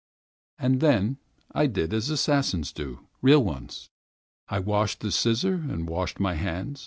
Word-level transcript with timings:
And 0.57 0.79
then 0.79 1.17
I 1.51 1.67
did 1.67 1.93
as 1.93 2.09
assassins 2.09 2.71
do—real 2.73 3.43
ones. 3.43 3.91
I 4.49 4.57
washed 4.57 5.01
the 5.01 5.11
scissors, 5.11 5.61
I 5.69 5.75
washed 5.75 6.19
my 6.19 6.33
hands. 6.33 6.79